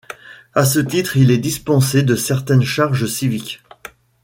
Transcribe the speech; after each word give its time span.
À 0.55 0.65
ce 0.65 0.79
titre, 0.79 1.15
il 1.17 1.29
est 1.29 1.37
dispensé 1.37 2.01
de 2.01 2.15
certaines 2.15 2.63
charges 2.63 3.05
civiques. 3.05 3.61